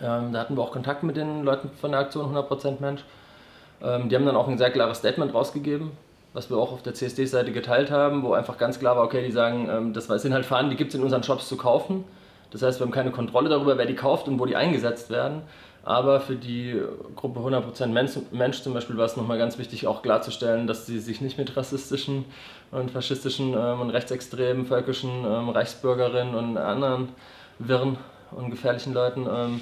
Ähm, 0.00 0.32
da 0.32 0.38
hatten 0.38 0.56
wir 0.56 0.62
auch 0.62 0.70
Kontakt 0.70 1.02
mit 1.02 1.16
den 1.16 1.42
Leuten 1.42 1.68
von 1.80 1.90
der 1.90 1.98
Aktion 1.98 2.32
100% 2.32 2.80
Mensch. 2.80 3.02
Ähm, 3.82 4.08
die 4.08 4.16
haben 4.16 4.26
dann 4.26 4.36
auch 4.36 4.48
ein 4.48 4.58
sehr 4.58 4.70
klares 4.70 4.98
Statement 4.98 5.34
rausgegeben, 5.34 5.90
was 6.32 6.50
wir 6.50 6.56
auch 6.56 6.72
auf 6.72 6.82
der 6.82 6.94
CSD-Seite 6.94 7.52
geteilt 7.52 7.90
haben, 7.90 8.22
wo 8.22 8.32
einfach 8.32 8.58
ganz 8.58 8.78
klar 8.78 8.96
war, 8.96 9.04
okay, 9.04 9.22
die 9.24 9.32
sagen, 9.32 9.68
ähm, 9.70 9.92
das 9.92 10.06
sind 10.06 10.32
halt 10.32 10.46
Fahnen, 10.46 10.70
die 10.70 10.76
gibt 10.76 10.90
es 10.90 10.94
in 10.94 11.02
unseren 11.02 11.22
Shops 11.22 11.48
zu 11.48 11.56
kaufen. 11.56 12.04
Das 12.50 12.62
heißt, 12.62 12.80
wir 12.80 12.84
haben 12.84 12.92
keine 12.92 13.10
Kontrolle 13.10 13.48
darüber, 13.48 13.78
wer 13.78 13.86
die 13.86 13.94
kauft 13.94 14.28
und 14.28 14.38
wo 14.38 14.46
die 14.46 14.56
eingesetzt 14.56 15.10
werden. 15.10 15.42
Aber 15.84 16.20
für 16.20 16.36
die 16.36 16.80
Gruppe 17.16 17.40
100% 17.40 17.86
Mensch, 17.86 18.12
Mensch 18.30 18.62
zum 18.62 18.72
Beispiel 18.72 18.96
war 18.96 19.06
es 19.06 19.16
nochmal 19.16 19.38
ganz 19.38 19.58
wichtig, 19.58 19.86
auch 19.86 20.02
klarzustellen, 20.02 20.68
dass 20.68 20.86
sie 20.86 21.00
sich 21.00 21.20
nicht 21.20 21.38
mit 21.38 21.56
rassistischen 21.56 22.24
und 22.70 22.92
faschistischen 22.92 23.54
ähm, 23.54 23.80
und 23.80 23.90
rechtsextremen 23.90 24.66
völkischen 24.66 25.10
ähm, 25.24 25.48
Reichsbürgerinnen 25.48 26.34
und 26.34 26.56
anderen 26.56 27.08
wirren 27.58 27.96
und 28.30 28.50
gefährlichen 28.50 28.94
Leuten 28.94 29.26
ähm, 29.28 29.60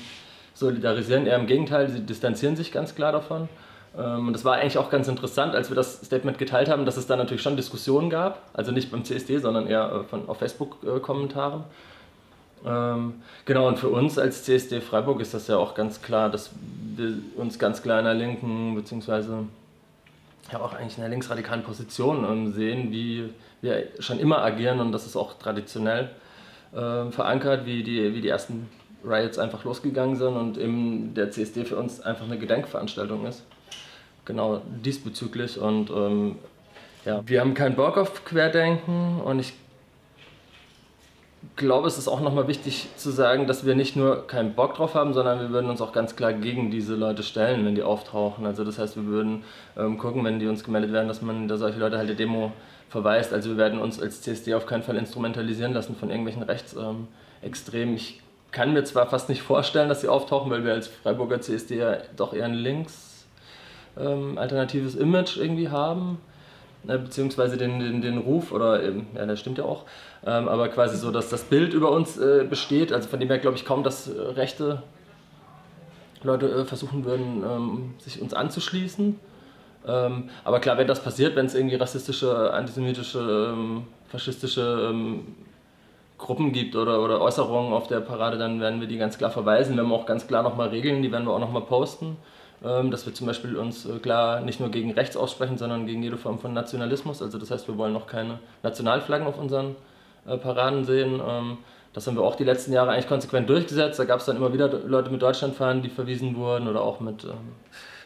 solidarisieren. 0.52 1.26
Eher 1.26 1.36
im 1.36 1.46
Gegenteil, 1.46 1.88
sie 1.88 2.00
distanzieren 2.00 2.54
sich 2.54 2.70
ganz 2.70 2.94
klar 2.94 3.12
davon. 3.12 3.48
Ähm, 3.96 4.28
und 4.28 4.32
das 4.32 4.44
war 4.44 4.56
eigentlich 4.56 4.78
auch 4.78 4.90
ganz 4.90 5.08
interessant, 5.08 5.54
als 5.54 5.70
wir 5.70 5.76
das 5.76 6.00
Statement 6.04 6.38
geteilt 6.38 6.68
haben, 6.68 6.84
dass 6.84 6.96
es 6.96 7.06
da 7.06 7.16
natürlich 7.16 7.42
schon 7.42 7.56
Diskussionen 7.56 8.10
gab. 8.10 8.42
Also 8.52 8.72
nicht 8.72 8.90
beim 8.90 9.04
CSD, 9.04 9.38
sondern 9.38 9.66
eher 9.66 9.92
äh, 9.92 10.04
von, 10.04 10.28
auf 10.28 10.38
Facebook-Kommentaren. 10.38 11.64
Ähm, 12.64 13.14
genau, 13.46 13.68
und 13.68 13.78
für 13.78 13.88
uns 13.88 14.18
als 14.18 14.44
CSD 14.44 14.80
Freiburg 14.80 15.20
ist 15.20 15.32
das 15.32 15.48
ja 15.48 15.56
auch 15.56 15.74
ganz 15.74 16.02
klar, 16.02 16.30
dass 16.30 16.50
wir 16.96 17.14
uns 17.36 17.58
ganz 17.58 17.82
klar 17.82 17.98
in 18.00 18.04
der 18.04 18.14
linken, 18.14 18.74
beziehungsweise 18.74 19.44
ja 20.52 20.60
auch 20.60 20.74
eigentlich 20.74 20.96
in 20.96 21.02
der 21.02 21.10
linksradikalen 21.10 21.62
Position 21.62 22.24
ähm, 22.30 22.52
sehen, 22.52 22.90
wie 22.90 23.30
wir 23.62 23.84
schon 23.98 24.18
immer 24.18 24.42
agieren 24.42 24.80
und 24.80 24.92
das 24.92 25.06
ist 25.06 25.16
auch 25.16 25.34
traditionell 25.38 26.10
verankert, 26.72 27.66
wie 27.66 27.82
die, 27.82 28.14
wie 28.14 28.20
die 28.20 28.28
ersten 28.28 28.68
Riots 29.04 29.38
einfach 29.38 29.64
losgegangen 29.64 30.14
sind 30.14 30.36
und 30.36 30.56
eben 30.56 31.14
der 31.14 31.32
CSD 31.32 31.64
für 31.64 31.76
uns 31.76 32.00
einfach 32.00 32.26
eine 32.26 32.38
Gedenkveranstaltung 32.38 33.26
ist. 33.26 33.42
Genau 34.30 34.62
diesbezüglich 34.84 35.58
und 35.58 35.90
ähm, 35.90 36.36
ja, 37.04 37.20
wir 37.26 37.40
haben 37.40 37.54
keinen 37.54 37.74
Bock 37.74 37.98
auf 37.98 38.24
Querdenken 38.24 39.20
und 39.20 39.40
ich 39.40 39.54
glaube, 41.56 41.88
es 41.88 41.98
ist 41.98 42.06
auch 42.06 42.20
nochmal 42.20 42.46
wichtig 42.46 42.90
zu 42.94 43.10
sagen, 43.10 43.48
dass 43.48 43.66
wir 43.66 43.74
nicht 43.74 43.96
nur 43.96 44.28
keinen 44.28 44.54
Bock 44.54 44.76
drauf 44.76 44.94
haben, 44.94 45.14
sondern 45.14 45.40
wir 45.40 45.50
würden 45.50 45.68
uns 45.68 45.80
auch 45.80 45.92
ganz 45.92 46.14
klar 46.14 46.32
gegen 46.32 46.70
diese 46.70 46.94
Leute 46.94 47.24
stellen, 47.24 47.66
wenn 47.66 47.74
die 47.74 47.82
auftauchen. 47.82 48.46
Also 48.46 48.62
das 48.62 48.78
heißt, 48.78 48.94
wir 48.94 49.06
würden 49.06 49.42
ähm, 49.76 49.98
gucken, 49.98 50.24
wenn 50.24 50.38
die 50.38 50.46
uns 50.46 50.62
gemeldet 50.62 50.92
werden, 50.92 51.08
dass 51.08 51.22
man 51.22 51.48
da 51.48 51.56
solche 51.56 51.80
Leute 51.80 51.98
halt 51.98 52.08
der 52.08 52.14
Demo 52.16 52.52
verweist. 52.88 53.32
Also 53.32 53.50
wir 53.50 53.56
werden 53.56 53.80
uns 53.80 54.00
als 54.00 54.22
CSD 54.22 54.54
auf 54.54 54.66
keinen 54.66 54.84
Fall 54.84 54.96
instrumentalisieren 54.96 55.72
lassen 55.72 55.96
von 55.96 56.08
irgendwelchen 56.08 56.44
Rechtsextremen. 56.44 57.94
Ähm, 57.94 57.96
ich 57.96 58.20
kann 58.52 58.72
mir 58.72 58.84
zwar 58.84 59.08
fast 59.08 59.28
nicht 59.28 59.42
vorstellen, 59.42 59.88
dass 59.88 60.02
sie 60.02 60.08
auftauchen, 60.08 60.52
weil 60.52 60.64
wir 60.64 60.74
als 60.74 60.86
Freiburger 60.86 61.40
CSD 61.40 61.78
ja 61.78 61.96
doch 62.16 62.32
eher 62.32 62.44
ein 62.44 62.54
links 62.54 63.19
ähm, 63.98 64.38
alternatives 64.38 64.94
Image 64.94 65.36
irgendwie 65.36 65.68
haben 65.68 66.18
ne, 66.84 66.98
beziehungsweise 66.98 67.56
den, 67.56 67.78
den, 67.78 68.00
den 68.00 68.18
Ruf, 68.18 68.52
oder 68.52 68.82
ähm, 68.82 69.06
ja, 69.14 69.26
das 69.26 69.40
stimmt 69.40 69.58
ja 69.58 69.64
auch, 69.64 69.84
ähm, 70.26 70.48
aber 70.48 70.68
quasi 70.68 70.96
so, 70.96 71.10
dass 71.10 71.28
das 71.28 71.44
Bild 71.44 71.74
über 71.74 71.90
uns 71.90 72.18
äh, 72.18 72.44
besteht, 72.48 72.92
also 72.92 73.08
von 73.08 73.20
dem 73.20 73.28
her 73.28 73.38
glaube 73.38 73.56
ich 73.56 73.64
kaum, 73.64 73.82
dass 73.82 74.08
äh, 74.08 74.20
rechte 74.20 74.82
Leute 76.22 76.50
äh, 76.50 76.64
versuchen 76.64 77.04
würden, 77.04 77.42
ähm, 77.44 77.94
sich 77.98 78.20
uns 78.20 78.34
anzuschließen. 78.34 79.18
Ähm, 79.86 80.28
aber 80.44 80.60
klar, 80.60 80.76
wenn 80.76 80.86
das 80.86 81.02
passiert, 81.02 81.36
wenn 81.36 81.46
es 81.46 81.54
irgendwie 81.54 81.76
rassistische, 81.76 82.52
antisemitische, 82.52 83.52
ähm, 83.54 83.84
faschistische 84.08 84.94
Gruppen 86.18 86.52
gibt 86.52 86.76
oder, 86.76 87.00
oder 87.00 87.22
Äußerungen 87.22 87.72
auf 87.72 87.86
der 87.86 88.00
Parade, 88.00 88.36
dann 88.36 88.60
werden 88.60 88.80
wir 88.80 88.88
die 88.88 88.98
ganz 88.98 89.16
klar 89.16 89.30
verweisen. 89.30 89.76
Wir 89.76 89.84
haben 89.84 89.92
auch 89.92 90.04
ganz 90.04 90.26
klar 90.26 90.42
nochmal 90.42 90.68
Regeln, 90.68 91.00
die 91.00 91.10
werden 91.10 91.26
wir 91.26 91.32
auch 91.32 91.38
nochmal 91.38 91.62
posten. 91.62 92.18
Ähm, 92.62 92.90
dass 92.90 93.06
wir 93.06 93.14
zum 93.14 93.26
Beispiel 93.26 93.56
uns 93.56 93.86
äh, 93.86 93.98
klar 94.00 94.40
nicht 94.40 94.60
nur 94.60 94.70
gegen 94.70 94.92
rechts 94.92 95.16
aussprechen, 95.16 95.56
sondern 95.56 95.86
gegen 95.86 96.02
jede 96.02 96.18
Form 96.18 96.38
von 96.38 96.52
Nationalismus. 96.52 97.22
Also 97.22 97.38
das 97.38 97.50
heißt, 97.50 97.66
wir 97.68 97.78
wollen 97.78 97.94
noch 97.94 98.06
keine 98.06 98.38
Nationalflaggen 98.62 99.26
auf 99.26 99.38
unseren 99.38 99.76
äh, 100.26 100.36
Paraden 100.36 100.84
sehen. 100.84 101.22
Ähm, 101.26 101.58
das 101.94 102.06
haben 102.06 102.16
wir 102.16 102.22
auch 102.22 102.36
die 102.36 102.44
letzten 102.44 102.74
Jahre 102.74 102.90
eigentlich 102.90 103.08
konsequent 103.08 103.48
durchgesetzt. 103.48 103.98
Da 103.98 104.04
gab 104.04 104.20
es 104.20 104.26
dann 104.26 104.36
immer 104.36 104.52
wieder 104.52 104.68
Leute 104.68 105.10
mit 105.10 105.22
Deutschlandfahnen, 105.22 105.82
die 105.82 105.88
verwiesen 105.88 106.36
wurden 106.36 106.68
oder 106.68 106.82
auch 106.82 107.00
mit 107.00 107.24
ähm, 107.24 107.54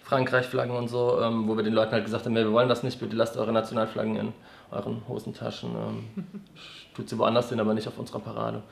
Frankreich-Flaggen 0.04 0.76
und 0.76 0.88
so, 0.88 1.18
wo 1.46 1.56
wir 1.56 1.64
den 1.64 1.73
Leuten 1.73 1.92
halt 1.92 2.04
gesagt 2.04 2.26
haben, 2.26 2.34
wir 2.34 2.52
wollen 2.52 2.68
das 2.68 2.82
nicht, 2.82 3.00
bitte 3.00 3.16
lasst 3.16 3.38
eure 3.38 3.52
Nationalflaggen 3.52 4.16
in 4.16 4.32
euren 4.70 5.00
Hosentaschen. 5.08 5.70
tut 6.94 7.08
sie 7.08 7.18
woanders 7.18 7.49
hin, 7.49 7.58
aber 7.58 7.73
nicht 7.73 7.88
auf 7.88 7.99
unserer 7.99 8.18
Parade. 8.18 8.62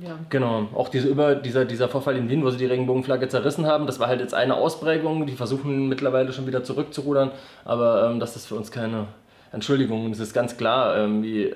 Ja. 0.00 0.18
Genau, 0.30 0.68
auch 0.74 0.88
diese 0.88 1.08
über, 1.08 1.34
dieser, 1.34 1.64
dieser 1.64 1.88
Vorfall 1.88 2.16
in 2.16 2.28
Wien, 2.28 2.44
wo 2.44 2.50
sie 2.50 2.58
die 2.58 2.66
Regenbogenflagge 2.66 3.28
zerrissen 3.28 3.66
haben, 3.66 3.86
das 3.86 3.98
war 3.98 4.06
halt 4.06 4.20
jetzt 4.20 4.34
eine 4.34 4.54
Ausprägung, 4.54 5.26
die 5.26 5.34
versuchen 5.34 5.88
mittlerweile 5.88 6.32
schon 6.32 6.46
wieder 6.46 6.62
zurückzurudern, 6.62 7.32
aber 7.64 8.08
ähm, 8.08 8.20
das 8.20 8.36
ist 8.36 8.46
für 8.46 8.54
uns 8.54 8.70
keine 8.70 9.08
Entschuldigung. 9.50 10.10
Es 10.12 10.20
ist 10.20 10.34
ganz 10.34 10.56
klar, 10.56 10.96
ähm, 10.96 11.22
wie. 11.22 11.54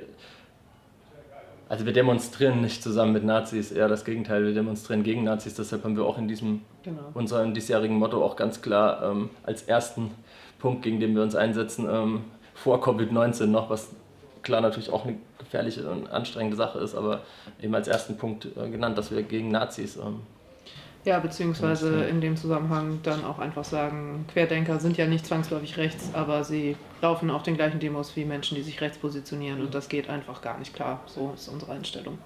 Also 1.69 1.87
wir 1.87 1.95
demonstrieren 1.95 2.61
nicht 2.61 2.83
zusammen 2.83 3.15
mit 3.15 3.25
Nazis, 3.25 3.73
eher 3.73 3.89
das 3.89 4.05
Gegenteil, 4.05 4.45
wir 4.45 4.53
demonstrieren 4.53 5.05
gegen 5.05 5.25
Nazis, 5.25 5.55
deshalb 5.55 5.85
haben 5.85 5.97
wir 5.97 6.05
auch 6.05 6.19
in 6.19 6.29
diesem 6.29 6.61
genau. 6.83 7.01
unserem 7.15 7.55
diesjährigen 7.55 7.97
Motto 7.97 8.23
auch 8.23 8.37
ganz 8.37 8.61
klar 8.61 9.03
ähm, 9.11 9.31
als 9.43 9.63
ersten 9.63 10.11
Punkt, 10.59 10.83
gegen 10.83 11.01
den 11.01 11.15
wir 11.15 11.23
uns 11.23 11.35
einsetzen, 11.35 11.89
ähm, 11.91 12.25
vor 12.55 12.85
Covid-19 12.85 13.47
noch, 13.47 13.71
was 13.71 13.89
klar 14.43 14.61
natürlich 14.61 14.93
auch 14.93 15.07
eine 15.07 15.17
gefährliche 15.53 15.89
und 15.89 16.11
anstrengende 16.11 16.57
Sache 16.57 16.79
ist, 16.79 16.95
aber 16.95 17.21
eben 17.61 17.75
als 17.75 17.87
ersten 17.87 18.17
Punkt 18.17 18.47
äh, 18.57 18.71
genannt, 18.71 18.97
dass 18.97 19.11
wir 19.11 19.23
gegen 19.23 19.51
Nazis. 19.51 19.97
Ähm, 19.97 20.21
ja, 21.05 21.19
beziehungsweise 21.19 22.05
in 22.05 22.21
dem 22.21 22.37
Zusammenhang 22.37 23.01
dann 23.03 23.25
auch 23.25 23.41
einfach 23.41 23.65
sagen, 23.65 24.25
Querdenker 24.33 24.79
sind 24.79 24.97
ja 24.97 25.07
nicht 25.07 25.27
zwangsläufig 25.27 25.77
rechts, 25.77 26.11
aber 26.15 26.45
sie 26.45 26.77
laufen 27.01 27.29
auf 27.31 27.43
den 27.43 27.57
gleichen 27.57 27.81
Demos 27.81 28.15
wie 28.15 28.25
Menschen, 28.25 28.55
die 28.55 28.63
sich 28.63 28.81
rechts 28.81 28.99
positionieren 28.99 29.61
und 29.61 29.75
das 29.75 29.89
geht 29.89 30.09
einfach 30.09 30.43
gar 30.43 30.59
nicht 30.59 30.75
klar. 30.75 31.01
So 31.07 31.33
ist 31.35 31.49
unsere 31.49 31.73
Einstellung. 31.73 32.19